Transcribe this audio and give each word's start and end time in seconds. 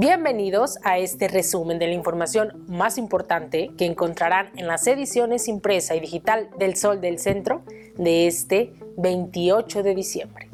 Bienvenidos 0.00 0.78
a 0.82 0.96
este 0.96 1.28
resumen 1.28 1.78
de 1.78 1.86
la 1.86 1.92
información 1.92 2.64
más 2.68 2.96
importante 2.96 3.72
que 3.76 3.84
encontrarán 3.84 4.48
en 4.56 4.66
las 4.66 4.86
ediciones 4.86 5.46
impresa 5.46 5.94
y 5.94 6.00
digital 6.00 6.48
del 6.58 6.74
Sol 6.76 7.02
del 7.02 7.18
Centro 7.18 7.64
de 7.98 8.26
este 8.26 8.72
28 8.96 9.82
de 9.82 9.94
diciembre. 9.94 10.48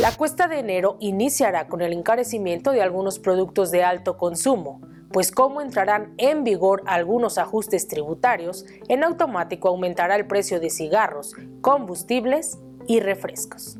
La 0.00 0.10
cuesta 0.16 0.48
de 0.48 0.58
enero 0.58 0.96
iniciará 0.98 1.68
con 1.68 1.82
el 1.82 1.92
encarecimiento 1.92 2.72
de 2.72 2.82
algunos 2.82 3.20
productos 3.20 3.70
de 3.70 3.84
alto 3.84 4.16
consumo, 4.16 4.80
pues 5.12 5.30
como 5.30 5.60
entrarán 5.60 6.14
en 6.18 6.42
vigor 6.42 6.82
algunos 6.84 7.38
ajustes 7.38 7.86
tributarios, 7.86 8.66
en 8.88 9.04
automático 9.04 9.68
aumentará 9.68 10.16
el 10.16 10.26
precio 10.26 10.58
de 10.58 10.68
cigarros, 10.68 11.36
combustibles 11.60 12.58
y 12.88 12.98
refrescos. 12.98 13.78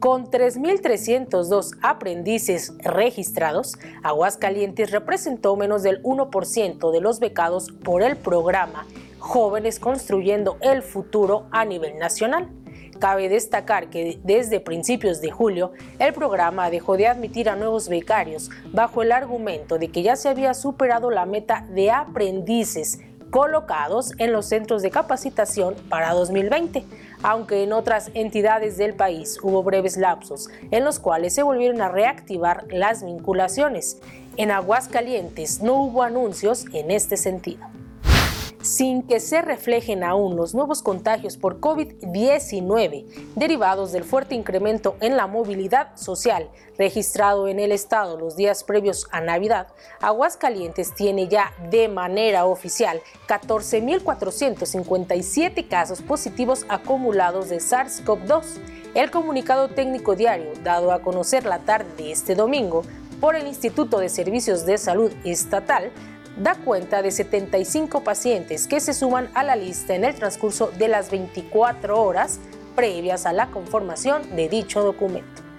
Con 0.00 0.30
3.302 0.30 1.76
aprendices 1.82 2.72
registrados, 2.78 3.76
Aguascalientes 4.02 4.90
representó 4.92 5.56
menos 5.56 5.82
del 5.82 6.02
1% 6.02 6.90
de 6.90 7.00
los 7.02 7.20
becados 7.20 7.70
por 7.70 8.02
el 8.02 8.16
programa 8.16 8.86
Jóvenes 9.18 9.78
Construyendo 9.78 10.56
el 10.62 10.80
Futuro 10.80 11.48
a 11.50 11.66
nivel 11.66 11.98
nacional. 11.98 12.48
Cabe 12.98 13.28
destacar 13.28 13.90
que 13.90 14.18
desde 14.24 14.60
principios 14.60 15.20
de 15.20 15.30
julio 15.30 15.72
el 15.98 16.14
programa 16.14 16.70
dejó 16.70 16.96
de 16.96 17.06
admitir 17.06 17.50
a 17.50 17.56
nuevos 17.56 17.90
becarios 17.90 18.50
bajo 18.72 19.02
el 19.02 19.12
argumento 19.12 19.78
de 19.78 19.88
que 19.88 20.02
ya 20.02 20.16
se 20.16 20.30
había 20.30 20.54
superado 20.54 21.10
la 21.10 21.26
meta 21.26 21.66
de 21.74 21.90
aprendices 21.90 23.00
colocados 23.30 24.12
en 24.18 24.32
los 24.32 24.46
centros 24.46 24.82
de 24.82 24.90
capacitación 24.90 25.74
para 25.88 26.12
2020, 26.12 26.84
aunque 27.22 27.62
en 27.62 27.72
otras 27.72 28.10
entidades 28.14 28.76
del 28.76 28.94
país 28.94 29.38
hubo 29.42 29.62
breves 29.62 29.96
lapsos 29.96 30.48
en 30.70 30.84
los 30.84 30.98
cuales 30.98 31.34
se 31.34 31.42
volvieron 31.42 31.80
a 31.80 31.88
reactivar 31.88 32.64
las 32.70 33.04
vinculaciones. 33.04 33.98
En 34.36 34.50
Aguascalientes 34.50 35.62
no 35.62 35.74
hubo 35.74 36.02
anuncios 36.02 36.66
en 36.72 36.90
este 36.90 37.16
sentido 37.16 37.66
sin 38.62 39.02
que 39.02 39.20
se 39.20 39.42
reflejen 39.42 40.04
aún 40.04 40.36
los 40.36 40.54
nuevos 40.54 40.82
contagios 40.82 41.36
por 41.36 41.60
COVID-19 41.60 43.06
derivados 43.34 43.92
del 43.92 44.04
fuerte 44.04 44.34
incremento 44.34 44.96
en 45.00 45.16
la 45.16 45.26
movilidad 45.26 45.96
social 45.96 46.48
registrado 46.80 47.48
en 47.48 47.60
el 47.60 47.70
estado 47.72 48.16
los 48.16 48.36
días 48.36 48.64
previos 48.64 49.06
a 49.10 49.20
Navidad, 49.20 49.66
Aguascalientes 50.00 50.94
tiene 50.94 51.28
ya 51.28 51.52
de 51.70 51.88
manera 51.88 52.46
oficial 52.46 53.02
14.457 53.28 55.68
casos 55.68 56.00
positivos 56.00 56.64
acumulados 56.68 57.50
de 57.50 57.58
SARS-CoV-2. 57.58 58.44
El 58.94 59.10
comunicado 59.10 59.68
técnico 59.68 60.16
diario 60.16 60.52
dado 60.64 60.92
a 60.92 61.02
conocer 61.02 61.44
la 61.44 61.58
tarde 61.60 61.94
de 61.96 62.12
este 62.12 62.34
domingo 62.34 62.82
por 63.20 63.36
el 63.36 63.46
Instituto 63.46 63.98
de 63.98 64.08
Servicios 64.08 64.64
de 64.64 64.78
Salud 64.78 65.12
Estatal 65.24 65.90
da 66.40 66.54
cuenta 66.54 67.02
de 67.02 67.10
75 67.10 68.02
pacientes 68.02 68.66
que 68.66 68.80
se 68.80 68.94
suman 68.94 69.30
a 69.34 69.44
la 69.44 69.56
lista 69.56 69.94
en 69.94 70.04
el 70.04 70.14
transcurso 70.14 70.70
de 70.78 70.88
las 70.88 71.10
24 71.10 72.02
horas 72.02 72.40
previas 72.74 73.26
a 73.26 73.32
la 73.32 73.50
conformación 73.50 74.34
de 74.34 74.48
dicho 74.48 74.82
documento. 74.82 75.49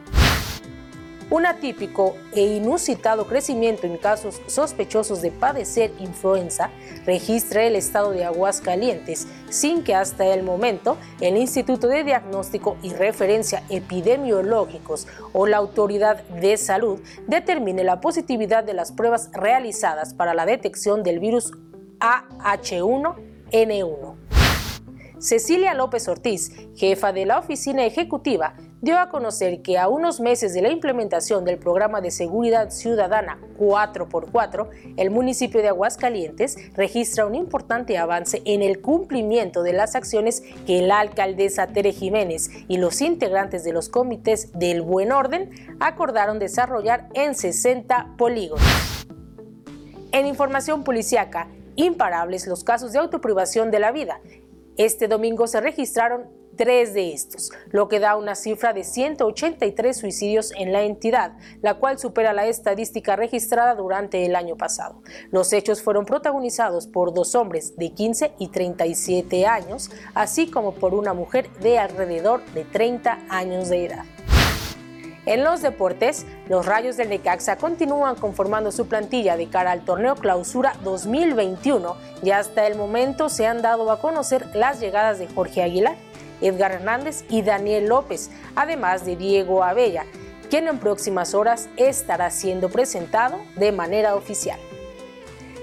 Un 1.31 1.45
atípico 1.45 2.17
e 2.33 2.41
inusitado 2.41 3.25
crecimiento 3.25 3.87
en 3.87 3.97
casos 3.97 4.41
sospechosos 4.47 5.21
de 5.21 5.31
padecer 5.31 5.93
influenza 5.97 6.71
registra 7.05 7.63
el 7.63 7.77
estado 7.77 8.11
de 8.11 8.25
Aguascalientes, 8.25 9.27
sin 9.49 9.81
que 9.81 9.95
hasta 9.95 10.25
el 10.25 10.43
momento 10.43 10.97
el 11.21 11.37
Instituto 11.37 11.87
de 11.87 12.03
Diagnóstico 12.03 12.75
y 12.83 12.91
Referencia 12.91 13.63
Epidemiológicos 13.69 15.07
o 15.31 15.47
la 15.47 15.55
Autoridad 15.55 16.21
de 16.25 16.57
Salud 16.57 16.99
determine 17.27 17.85
la 17.85 18.01
positividad 18.01 18.65
de 18.65 18.73
las 18.73 18.91
pruebas 18.91 19.29
realizadas 19.31 20.13
para 20.13 20.33
la 20.33 20.45
detección 20.45 21.01
del 21.01 21.21
virus 21.21 21.53
AH1N1. 22.01 24.15
Cecilia 25.17 25.73
López 25.75 26.09
Ortiz, 26.09 26.51
jefa 26.75 27.13
de 27.13 27.25
la 27.25 27.39
oficina 27.39 27.85
ejecutiva, 27.85 28.55
dio 28.81 28.97
a 28.97 29.09
conocer 29.09 29.61
que 29.61 29.77
a 29.77 29.87
unos 29.87 30.19
meses 30.19 30.53
de 30.53 30.61
la 30.63 30.71
implementación 30.71 31.45
del 31.45 31.59
programa 31.59 32.01
de 32.01 32.09
seguridad 32.09 32.71
ciudadana 32.71 33.39
4x4, 33.59 34.69
el 34.97 35.11
municipio 35.11 35.61
de 35.61 35.67
Aguascalientes 35.67 36.57
registra 36.73 37.27
un 37.27 37.35
importante 37.35 37.99
avance 37.99 38.41
en 38.45 38.63
el 38.63 38.81
cumplimiento 38.81 39.61
de 39.61 39.73
las 39.73 39.95
acciones 39.95 40.41
que 40.65 40.81
la 40.81 40.99
alcaldesa 40.99 41.67
Tere 41.67 41.93
Jiménez 41.93 42.49
y 42.67 42.77
los 42.77 43.01
integrantes 43.01 43.63
de 43.63 43.71
los 43.71 43.87
comités 43.87 44.51
del 44.53 44.81
buen 44.81 45.11
orden 45.11 45.51
acordaron 45.79 46.39
desarrollar 46.39 47.07
en 47.13 47.35
60 47.35 48.15
polígonos. 48.17 48.65
En 50.11 50.25
información 50.25 50.83
policiaca, 50.83 51.47
imparables 51.75 52.47
los 52.47 52.63
casos 52.63 52.91
de 52.93 52.99
autoprivación 52.99 53.69
de 53.69 53.79
la 53.79 53.91
vida. 53.91 54.19
Este 54.75 55.07
domingo 55.07 55.45
se 55.45 55.61
registraron 55.61 56.40
tres 56.57 56.93
de 56.93 57.13
estos, 57.13 57.51
lo 57.69 57.87
que 57.87 57.99
da 57.99 58.15
una 58.15 58.35
cifra 58.35 58.73
de 58.73 58.83
183 58.83 59.97
suicidios 59.97 60.51
en 60.57 60.71
la 60.71 60.83
entidad, 60.83 61.33
la 61.61 61.75
cual 61.75 61.99
supera 61.99 62.33
la 62.33 62.47
estadística 62.47 63.15
registrada 63.15 63.75
durante 63.75 64.25
el 64.25 64.35
año 64.35 64.57
pasado. 64.57 65.01
Los 65.31 65.53
hechos 65.53 65.81
fueron 65.81 66.05
protagonizados 66.05 66.87
por 66.87 67.13
dos 67.13 67.35
hombres 67.35 67.75
de 67.77 67.91
15 67.91 68.33
y 68.39 68.49
37 68.49 69.45
años, 69.45 69.89
así 70.13 70.49
como 70.49 70.73
por 70.73 70.93
una 70.93 71.13
mujer 71.13 71.49
de 71.61 71.79
alrededor 71.79 72.43
de 72.53 72.65
30 72.65 73.19
años 73.29 73.69
de 73.69 73.85
edad. 73.85 74.05
En 75.27 75.43
los 75.43 75.61
deportes, 75.61 76.25
los 76.49 76.65
Rayos 76.65 76.97
del 76.97 77.09
Necaxa 77.09 77.57
continúan 77.57 78.15
conformando 78.15 78.71
su 78.71 78.87
plantilla 78.87 79.37
de 79.37 79.49
cara 79.49 79.71
al 79.71 79.85
torneo 79.85 80.15
Clausura 80.15 80.73
2021 80.83 81.95
y 82.23 82.31
hasta 82.31 82.65
el 82.65 82.75
momento 82.75 83.29
se 83.29 83.45
han 83.45 83.61
dado 83.61 83.91
a 83.91 84.01
conocer 84.01 84.47
las 84.55 84.79
llegadas 84.79 85.19
de 85.19 85.27
Jorge 85.27 85.61
Aguilar, 85.61 85.95
Edgar 86.41 86.71
Hernández 86.71 87.23
y 87.29 87.41
Daniel 87.41 87.87
López, 87.87 88.29
además 88.55 89.05
de 89.05 89.15
Diego 89.15 89.63
Abella, 89.63 90.05
quien 90.49 90.67
en 90.67 90.79
próximas 90.79 91.33
horas 91.33 91.69
estará 91.77 92.29
siendo 92.29 92.69
presentado 92.69 93.39
de 93.55 93.71
manera 93.71 94.15
oficial. 94.15 94.59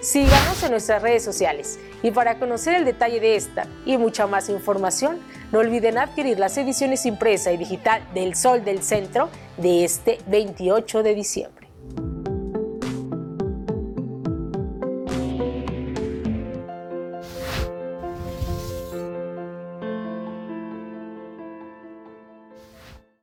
Síganos 0.00 0.62
en 0.62 0.70
nuestras 0.70 1.02
redes 1.02 1.24
sociales 1.24 1.78
y 2.02 2.12
para 2.12 2.38
conocer 2.38 2.74
el 2.74 2.84
detalle 2.84 3.18
de 3.18 3.34
esta 3.34 3.66
y 3.84 3.98
mucha 3.98 4.26
más 4.28 4.48
información, 4.48 5.20
no 5.50 5.58
olviden 5.58 5.98
adquirir 5.98 6.38
las 6.38 6.56
ediciones 6.56 7.04
impresa 7.04 7.50
y 7.52 7.56
digital 7.56 8.02
del 8.14 8.36
Sol 8.36 8.64
del 8.64 8.82
Centro 8.82 9.28
de 9.56 9.84
este 9.84 10.18
28 10.28 11.02
de 11.02 11.14
diciembre. 11.14 11.57